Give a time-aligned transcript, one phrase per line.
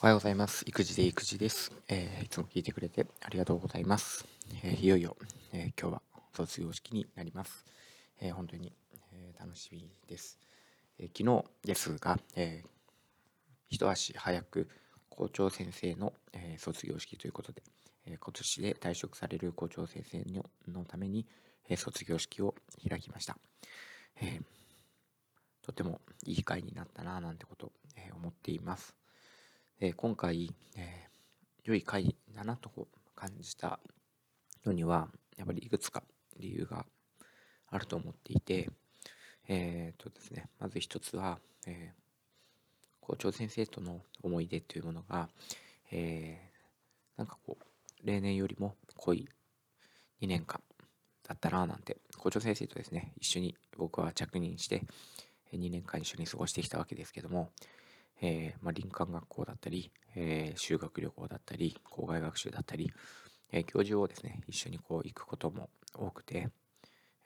[0.00, 0.62] おはようございます。
[0.64, 4.24] 育児で育児です、えー、いつも聞いてくれてありがとうございます。
[4.62, 5.16] えー、いよいよ、
[5.52, 6.02] えー、今日は
[6.32, 7.64] 卒業式になります。
[8.20, 8.72] え本当に、
[9.12, 10.38] え楽しみです。
[11.00, 12.62] え昨日ですが、え
[13.70, 14.68] 一足早く
[15.08, 17.64] 校長先生の、え卒業式ということで、
[18.06, 21.26] え今年で退職される校長先生ののために、
[21.68, 22.54] え卒業式を
[22.88, 23.36] 開きました。
[24.20, 24.40] え
[25.62, 28.97] とてもいい会になったなぁなんてこと、え思っています。
[29.80, 31.08] え今回、え
[31.62, 32.70] 良い回だなと
[33.14, 33.78] 感じた
[34.64, 36.02] のには、やっぱりいくつか
[36.36, 36.84] 理由が
[37.68, 38.70] あると思っていて、
[39.46, 45.28] えー、とですね、まず一つは、えー、校長先生との思い出というものが、
[45.92, 47.64] えー、なんかこう、
[48.04, 49.28] 例年よりも濃い
[50.20, 50.60] 2年間
[51.22, 54.82] だったななんて、校長先生とですね、一緒に僕は着任して、
[55.52, 57.52] 2年間一緒に過ごしてきたわけですけども、
[58.20, 62.92] えー、まあ、林間学校だったり、えー、修学旅行だったり、校外学習だったり、
[63.52, 66.48] えー、教授をですね、一緒にこう行くことも多くて、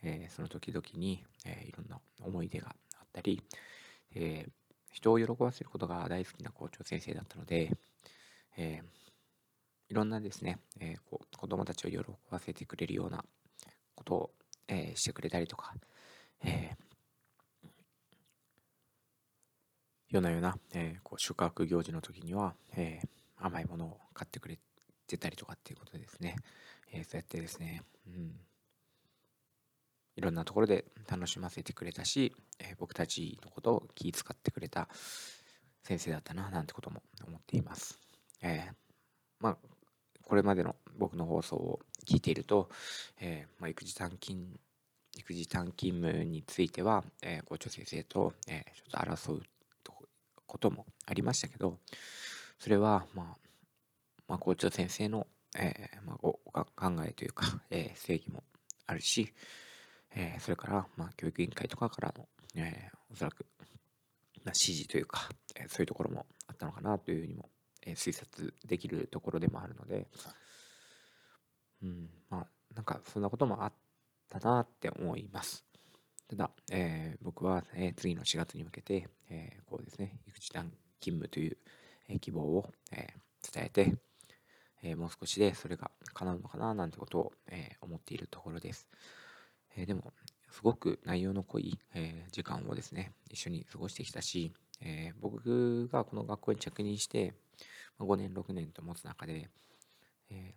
[0.04, 3.40] えその時々に、えいろんな思い出があったり、
[4.14, 4.46] え
[4.92, 7.70] 人を喜ばせることが大好きな校長先生だったので、
[8.56, 8.82] え
[9.88, 11.98] いろんなですね、えこう子供たちを喜
[12.30, 13.24] ばせてくれるような
[13.94, 14.30] ことを、
[14.66, 15.72] えしてくれたりとか、
[16.42, 16.91] えー
[20.12, 24.58] ようなような、えー、こう宿泊行事の時には、えー、甘いものを買ってくれ
[25.06, 26.36] てたりとかっていうことですね、
[26.92, 28.32] え、そうやってですね、うん、
[30.16, 34.88] いろんなところで楽しませてくれたし、え僕たちのことを気遣ってくれた
[35.82, 37.98] 先生だったななんてことも思っています。
[38.42, 38.68] え
[39.40, 39.56] まあ
[40.22, 42.68] これまでの僕の放送を聞いていると、
[43.20, 44.58] えまあ、育児短勤
[45.16, 49.42] 育児短勤務については、え校長先生と、えちょっと争う
[50.46, 51.78] こともありましたけど、
[52.58, 53.48] それは、まあ、
[54.28, 55.26] まあ、校長先生の、
[55.58, 56.18] えー、ま
[56.54, 58.44] あ、考えというか、 えー、正義も
[58.86, 59.32] あるし、
[60.14, 63.46] えー、それから、まあ、教育委員会とかからの、えおそらく、
[64.44, 67.50] ま指示というか、えそういうところもあったのかなというふうにも、
[67.82, 70.08] え推察できるところでもあるので、
[71.82, 73.72] うん、まあ、なんかそんなこともあっ
[74.28, 75.64] たなって思います。
[76.32, 81.58] ただ、えー、僕は、えー、次の4月に向けて、えー、こうですね、育児短勤務という、
[82.08, 83.08] え希望を、え
[83.52, 83.94] 伝えて、
[84.82, 88.88] えもう少しでそれが叶うのかななんてことを、え思っているところです。
[89.76, 90.14] えでも、
[90.50, 97.34] すごく内容の濃い、え時間をですね、一緒に過ごしてきたし、え僕がこの学校に着任して、
[97.98, 99.50] 5年、6年と持つ中で、
[100.30, 100.54] え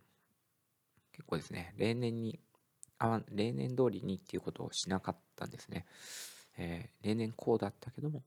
[1.11, 2.39] 結構ですね、例年に
[2.99, 5.85] あ例年通りにっていうことをしなかったんですね。
[6.57, 8.23] えー、例年こうだったけども、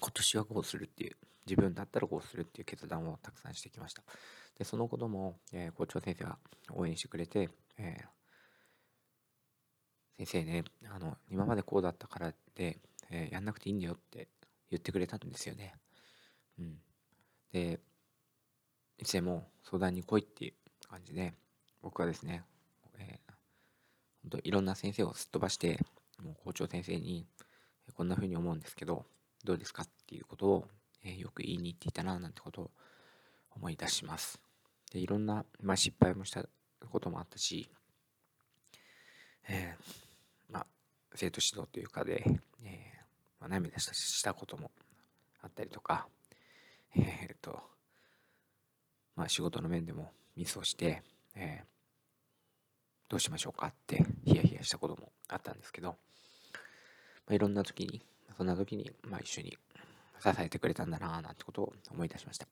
[0.00, 1.16] 今年はこうするっていう、
[1.46, 4.02] 自分だったらこうするっていう決断をたくさんしてきました。
[4.58, 6.38] で、そのことも、えー、校長先生が
[6.72, 12.78] 応援してくれて、えー、先生ね、あの、今までこうだったからって、
[13.10, 14.28] えやんなくていいんだよって
[14.70, 15.74] 言ってくれたんですよね。
[16.58, 16.78] うん。
[17.52, 17.80] で、
[18.98, 21.34] いつでも相談に来いっていう感じで、
[21.82, 22.42] 僕はですね、
[24.24, 25.80] 本当いろんな先生をすっ飛ばして、
[26.22, 27.26] もう校長先生に、
[27.94, 29.04] こんな風に思うんですけど、
[29.44, 30.68] どうですかっていうことを、
[31.04, 32.70] え、よく言いに行っていたな、なんてことを
[33.54, 34.40] 思い出します。
[34.90, 36.46] で、いろんな、まあ、失敗もした
[36.90, 37.68] こともあったし、
[39.48, 40.66] えー、まあ、
[41.14, 42.24] 生徒指導というかで、
[42.62, 43.00] えー、
[43.40, 44.70] まあ、涙したしたことも
[45.42, 46.06] あったりとか、
[46.96, 47.60] えー、と、
[49.16, 51.02] まあ、仕事の面でもミスをして、
[51.34, 51.73] えー、
[53.14, 55.96] どうしましょうかってヒヤヒヤしたこともあったんですけど、ま
[57.30, 58.02] あ、いろんな時に、
[58.36, 59.56] そんな時に、まあ、一緒に
[60.20, 62.46] 支えてくれたんだなぁなんてことを思い出しました。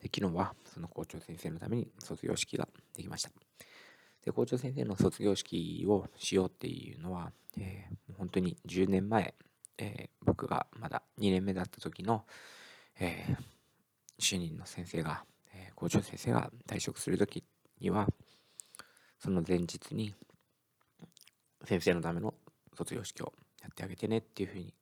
[0.00, 3.30] で昨日はその校長先生のために卒業式ができました。
[4.24, 9.34] で校長先生の卒業式をしようっていうのは、えー、本当に10年前、
[9.78, 12.24] えー、僕がまだ2年目だった時の、
[13.00, 13.36] えー、
[14.20, 17.42] 主任の先生が、え校長先生が退職する時
[17.80, 18.06] には、
[19.26, 20.14] その前日に
[21.64, 22.32] 先生のための
[22.78, 24.72] 卒業式をやってあげてねっていうふうに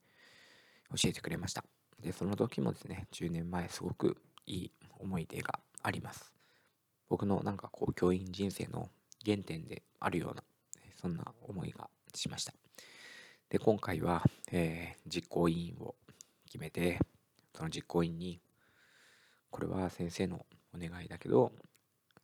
[0.90, 1.64] 教えてくれました。
[1.98, 6.30] でその時もですね10年前すごくいい思い出があります。
[7.08, 8.90] 僕のなんかこう教員人生の
[9.24, 10.42] 原点であるような
[11.00, 12.52] そんな思いがしました。
[13.48, 15.94] で今回は、えー、実行委員を
[16.44, 16.98] 決めて
[17.56, 18.40] その実行委員に
[19.50, 20.44] これは先生の
[20.74, 21.50] お願いだけど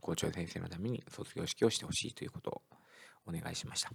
[0.01, 2.63] 校長先生のために卒業式をしてほしいということを
[3.27, 3.91] お願いしました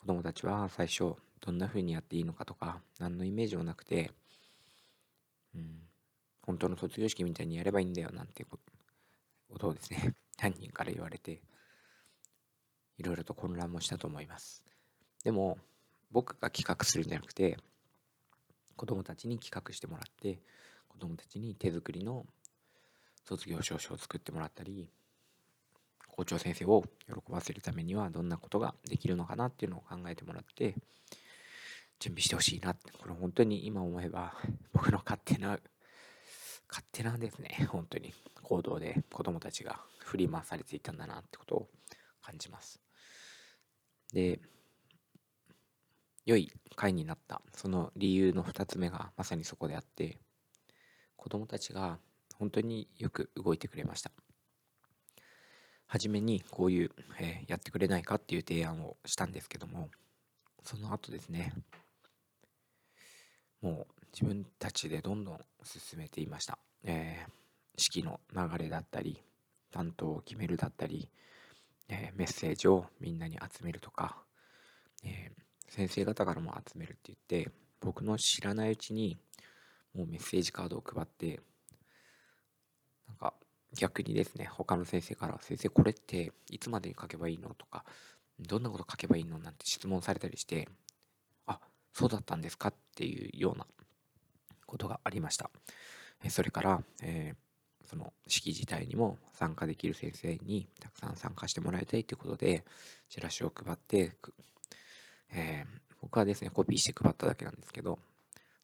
[0.00, 4.10] 子供たちは最初どんな風にやっていいのかとか何のイメージもなくて、
[5.54, 5.80] うん、
[6.42, 11.40] 本当の卒業式みたいにやればいいんだよなんてことをですね、犯人から言われて、
[12.98, 14.62] いろいろと混乱もしたと思います。
[15.24, 15.58] でも、
[16.10, 17.58] 僕が企画するんじゃなくて、
[18.76, 20.40] 子供たちに企画してもらって、
[20.88, 22.26] 子供たちに手作りの
[23.24, 24.88] 卒業証書を作ってもらったり、
[26.20, 30.74] 校長先生を喜ばせるためにはどんなことができるのかなっていうのを考えてもらって
[31.98, 34.34] 準備してほしいなってこれ本当に今思えば
[34.74, 35.58] 僕の勝手な
[36.68, 38.12] 勝手なんですね本当に
[38.42, 41.68] 行動で子供たちが振り回されていたんだなってことを
[42.22, 42.80] 感じます。
[44.12, 44.40] で
[46.26, 47.40] 良い会になった。
[47.54, 50.18] その理由の2つ目がまさにそこであって
[51.16, 51.98] 子供たちが
[52.38, 54.10] 本当によく動いてくれました。
[55.90, 59.88] 初めにこういう、えー、やってくれないかっていう提案をしたんですけども
[60.62, 61.52] その後ですね
[63.60, 67.30] もう自分たちでどんどん進めていました、えー、
[67.76, 69.20] 式の流れだったり
[69.72, 71.08] 担当を決めるだったり、
[71.88, 74.16] えー、メッセージをみんなに集めるとか、
[75.04, 77.50] えー、先生方からも集めるって言って
[77.80, 79.18] 僕の知らないうちに
[79.92, 81.40] もうメッセージカードを配って
[83.78, 87.54] 逆にですね、他の先生から、先生これっていつまでに書けばいいの？
[87.54, 87.84] とか、
[88.40, 89.38] どんなこと書けばいいの？
[89.38, 90.68] なんて質問されたりして、
[91.46, 91.60] あ、
[91.92, 92.68] そうだったんですか？
[92.68, 93.66] っていうような
[94.66, 95.50] ことがありました。
[96.28, 102.64] それから、えー、その式自体にも参加できる先生にたくさん参加してもらいたいということで、
[103.08, 104.12] チラシを配って、
[105.32, 107.98] えー、僕はですね、コピーして配っただけなんですけど、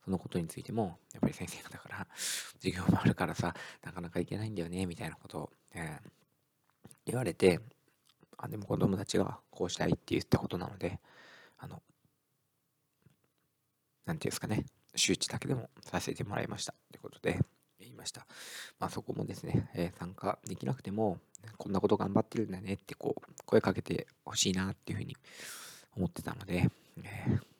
[0.06, 2.06] そのことについても、やっぱり先生方から、
[2.62, 6.11] 授業もあるからさ、なかなか行けないんだよね、みたいなことを、えー、
[7.06, 7.61] 言われて、
[8.37, 11.00] あ、でも子供たちがこうしたいって言ったことなので、
[11.58, 11.82] あの、
[14.05, 14.64] なんていうんですかね、
[14.94, 16.73] 周知だけでもさせてもらいました。
[16.93, 17.41] ということで、
[17.81, 18.29] 言いました。
[18.79, 21.19] まあそこもですね、えー、参加できなくても、
[21.58, 25.17] こんなこと頑張ってるんだねってこう、声かけてほしいなっていうふうに
[25.97, 26.70] 思ってたので、
[27.03, 27.56] えー、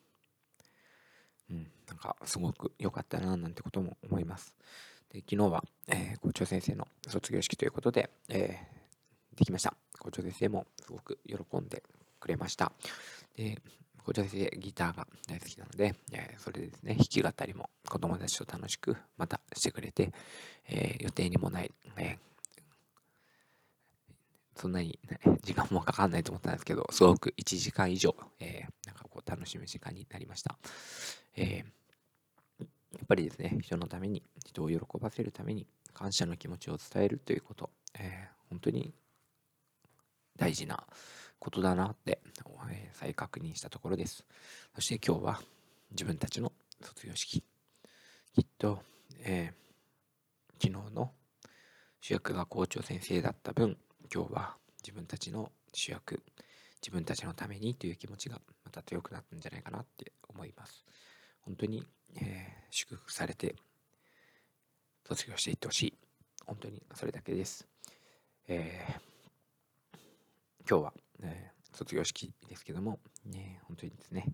[2.07, 4.53] かすごく良かったななんてことも思います。
[5.11, 9.73] で昨日は、えー、校長先生の卒業式ということで、えー、できました。
[9.99, 11.83] 校長先生もすごく喜んで
[12.19, 12.71] くれました。
[13.35, 13.57] で
[14.03, 20.13] 校長先生ギターが大好きなので、えー、それでですね、弾き語りも子供たちと楽しくまたしてくれて、
[20.69, 30.57] えー、予定にもない、えー、そんなに、ね、時間もかかんないと思ったんですけど、すごく1時間以上、えなんかこう楽しむ時間になりました。
[31.35, 31.65] えー、
[32.93, 37.69] やっぱりですね、人のために、人を喜ばせるために、感謝の気持ちを伝えるということ、
[37.99, 38.93] えー、本当に
[40.37, 40.85] 大事な
[41.39, 42.21] ことだなって、
[42.69, 44.23] えー、再確認したところです。
[44.75, 45.41] そして今日は
[45.91, 47.43] 自分たちの卒業式、
[48.33, 48.83] きっと、
[49.23, 51.11] えー、昨日の
[52.01, 53.77] 主役が校長先生だった分、
[54.13, 56.21] 今日は自分たちの主役、
[56.81, 60.85] 自分たちのためにという気持ちがまた強くなったんじゃないかなって思います。
[61.41, 61.83] 本当に、
[62.15, 62.23] えー、
[62.71, 63.55] 祝福されて
[65.07, 65.93] 卒業していってほしい。
[66.45, 67.67] 本当にそれだけです。
[68.47, 69.99] えー、
[70.69, 74.27] 今日は、えー、卒業式ですけども、ね、本当にですね、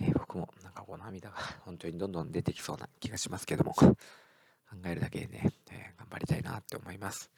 [0.00, 7.30] えー、僕もなんかこう涙が本当にどんどん出てきそうな気がしますけども、考えるだけでね、え頑張りたいなって思います。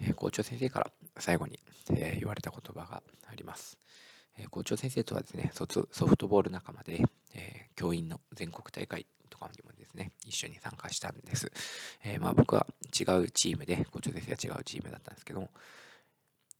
[0.00, 1.60] え校長先生から最後に、
[1.90, 3.78] え言われた言葉があります。
[4.36, 11.50] え校長先生とはですね、卒ソフトボール仲間で、えー、教員の全国大会とかにもですね、一緒に参加したんです。
[12.04, 12.66] えー、まあ僕は
[12.98, 15.48] 違うチームで、校長先生は違うチームだったんですけど、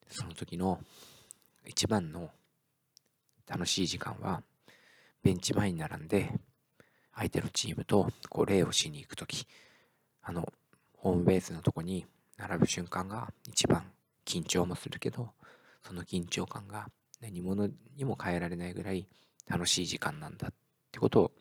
[0.09, 0.81] その時の
[1.66, 2.31] 一番の
[3.47, 4.43] 楽しい時間は、
[5.23, 6.33] ベンチ前に並んで、
[7.14, 9.47] 相手のチームとこう礼をしに行く時、
[10.23, 10.52] あの、
[10.97, 13.85] ホームベースのとこに並ぶ瞬間が一番
[14.25, 15.31] 緊張もするけど、
[15.83, 16.88] その緊張感が
[17.21, 19.07] 何者にも変えられないぐらい
[19.47, 20.52] 楽しい時間なんだっ
[20.95, 21.33] ってことを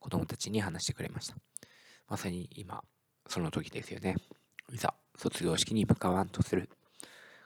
[0.00, 1.36] 子供たちに話してくれました。
[2.08, 2.82] まさに今、
[3.28, 4.16] その時ですよね。
[4.72, 6.70] いざ、卒業式に向かわんとする。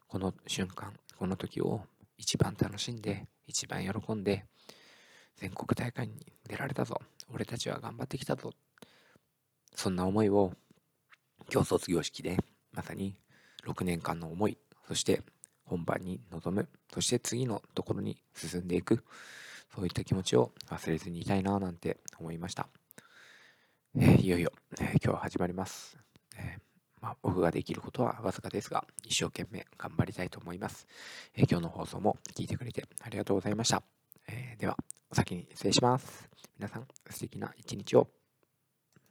[0.07, 1.83] この瞬間、この時を
[2.17, 4.45] 一番楽しんで、一番喜んで、
[5.39, 7.01] 全国大会に出られたぞ。
[7.35, 8.53] 俺たちは頑張ってきたぞ。
[9.75, 10.53] そんな思いを
[11.53, 12.37] 今日卒業式で
[12.71, 13.17] まさに
[13.67, 15.23] 6年間の思い、そして
[15.65, 19.03] 本番に臨む、そして次のところに進んでいく、
[19.75, 22.69] そういった気持ちを忘れずにいたいななんて思いました。
[23.97, 25.99] えー、いよいよ、えー、今日は始まります。
[26.37, 26.61] えー、
[27.01, 30.87] まあ、僕ができることはわずかですが、一生懸命頑張りたいと思います。
[31.35, 33.83] え今日の放送も聞いてくれてありがとうございました。
[34.29, 34.77] えでは、
[35.11, 36.29] お先に失礼します。
[36.59, 38.20] 皆さん、素敵な一日を。